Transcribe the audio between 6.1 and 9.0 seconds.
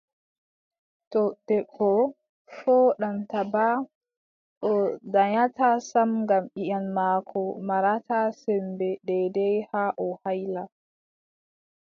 ngam ƴiiƴam maako marataa semmbe